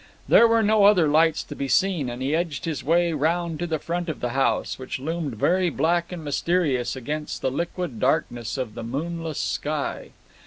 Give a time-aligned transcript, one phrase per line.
[0.27, 3.67] There were no other lights to be seen, and he edged his way round to
[3.67, 8.57] the front of the house, which loomed very black and mysterious against the liquid darkness
[8.57, 10.09] of the moonless sky.